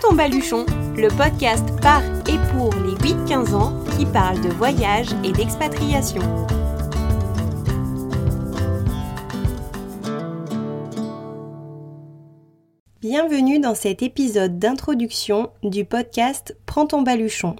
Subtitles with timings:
[0.00, 0.66] Prends ton baluchon,
[0.96, 6.22] le podcast par et pour les 8-15 ans qui parle de voyage et d'expatriation.
[13.00, 17.56] Bienvenue dans cet épisode d'introduction du podcast Prends ton baluchon.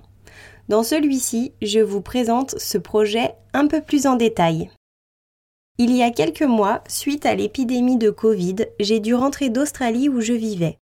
[0.68, 4.70] Dans celui-ci, je vous présente ce projet un peu plus en détail.
[5.78, 10.20] Il y a quelques mois, suite à l'épidémie de Covid, j'ai dû rentrer d'Australie où
[10.20, 10.78] je vivais.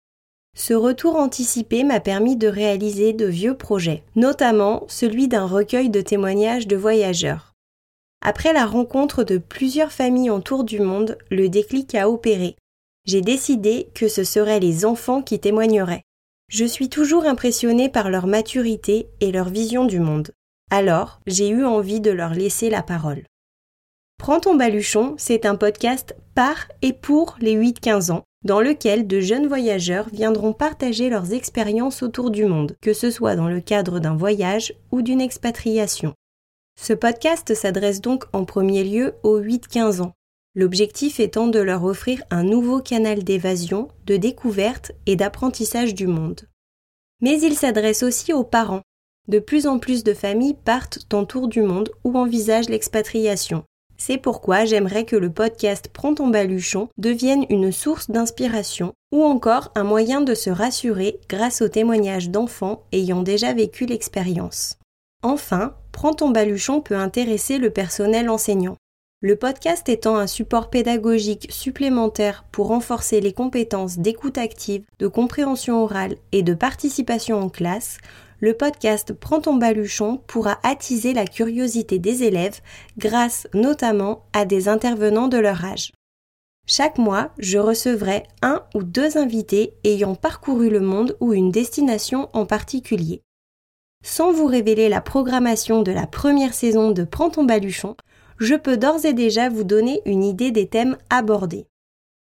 [0.59, 6.01] Ce retour anticipé m'a permis de réaliser de vieux projets, notamment celui d'un recueil de
[6.01, 7.53] témoignages de voyageurs.
[8.23, 12.57] Après la rencontre de plusieurs familles en tour du monde, le déclic a opéré.
[13.05, 16.03] J'ai décidé que ce seraient les enfants qui témoigneraient.
[16.49, 20.31] Je suis toujours impressionnée par leur maturité et leur vision du monde.
[20.71, 23.25] Alors, j'ai eu envie de leur laisser la parole.
[24.19, 29.19] Prends ton baluchon, c'est un podcast par et pour les 8-15 ans dans lequel de
[29.19, 33.99] jeunes voyageurs viendront partager leurs expériences autour du monde, que ce soit dans le cadre
[33.99, 36.15] d'un voyage ou d'une expatriation.
[36.81, 40.13] Ce podcast s'adresse donc en premier lieu aux 8-15 ans,
[40.55, 46.43] l'objectif étant de leur offrir un nouveau canal d'évasion, de découverte et d'apprentissage du monde.
[47.21, 48.83] Mais il s'adresse aussi aux parents.
[49.27, 53.65] De plus en plus de familles partent en tour du monde ou envisagent l'expatriation.
[53.99, 59.73] C'est pourquoi j'aimerais que le podcast Prends ton baluchon devienne une source d'inspiration ou encore
[59.75, 64.79] un moyen de se rassurer grâce aux témoignages d'enfants ayant déjà vécu l'expérience.
[65.23, 68.77] Enfin, Prends ton baluchon peut intéresser le personnel enseignant.
[69.23, 75.83] Le podcast étant un support pédagogique supplémentaire pour renforcer les compétences d'écoute active, de compréhension
[75.83, 77.97] orale et de participation en classe,
[78.41, 82.61] le podcast Prends ton baluchon pourra attiser la curiosité des élèves
[82.99, 85.93] grâce notamment à des intervenants de leur âge.
[86.67, 92.29] Chaque mois, je recevrai un ou deux invités ayant parcouru le monde ou une destination
[92.35, 93.23] en particulier.
[94.05, 97.97] Sans vous révéler la programmation de la première saison de Prends ton baluchon,
[98.39, 101.67] je peux d'ores et déjà vous donner une idée des thèmes abordés.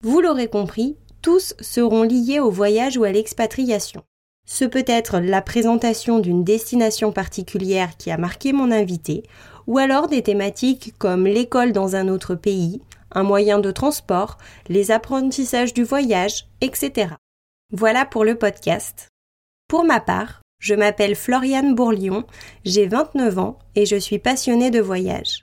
[0.02, 4.02] Vous l'aurez compris, tous seront liés au voyage ou à l'expatriation.
[4.46, 9.24] Ce peut être la présentation d'une destination particulière qui a marqué mon invité,
[9.66, 12.80] ou alors des thématiques comme l'école dans un autre pays,
[13.12, 14.38] un moyen de transport,
[14.68, 17.14] les apprentissages du voyage, etc.
[17.72, 19.08] Voilà pour le podcast.
[19.68, 22.24] Pour ma part, je m'appelle Floriane Bourlion,
[22.64, 25.42] j'ai 29 ans et je suis passionnée de voyage.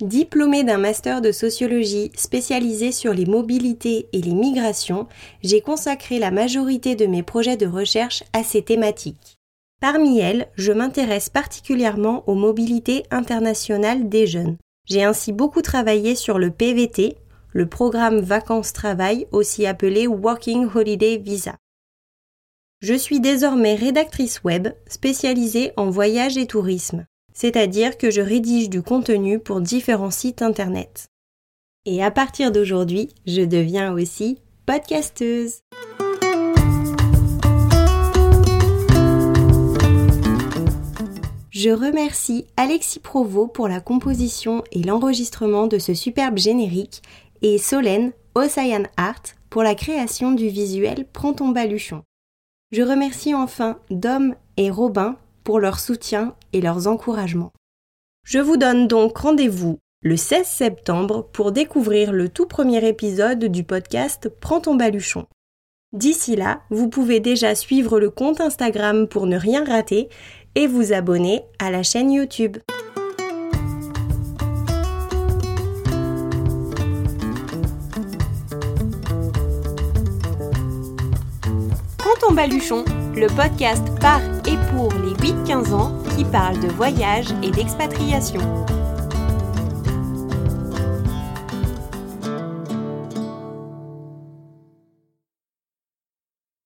[0.00, 5.06] Diplômée d'un master de sociologie spécialisé sur les mobilités et les migrations,
[5.42, 9.36] j'ai consacré la majorité de mes projets de recherche à ces thématiques.
[9.78, 14.56] Parmi elles, je m'intéresse particulièrement aux mobilités internationales des jeunes.
[14.86, 17.18] J'ai ainsi beaucoup travaillé sur le PVT,
[17.52, 21.56] le programme vacances-travail, aussi appelé Working Holiday Visa.
[22.80, 28.82] Je suis désormais rédactrice web spécialisée en voyage et tourisme c'est-à-dire que je rédige du
[28.82, 31.08] contenu pour différents sites internet.
[31.86, 35.60] Et à partir d'aujourd'hui, je deviens aussi podcasteuse.
[41.50, 47.02] Je remercie Alexis Provost pour la composition et l'enregistrement de ce superbe générique
[47.42, 52.02] et Solène Osayan Art pour la création du visuel Prends ton baluchon.
[52.72, 55.16] Je remercie enfin Dom et Robin
[55.58, 57.52] leur soutien et leurs encouragements.
[58.24, 63.64] Je vous donne donc rendez-vous le 16 septembre pour découvrir le tout premier épisode du
[63.64, 65.26] podcast Prends ton baluchon.
[65.92, 70.08] D'ici là, vous pouvez déjà suivre le compte Instagram pour ne rien rater
[70.54, 72.58] et vous abonner à la chaîne YouTube.
[81.98, 82.84] Prends ton baluchon,
[83.14, 88.40] le podcast par et pour les 8-15 ans qui parle de voyage et d'expatriation.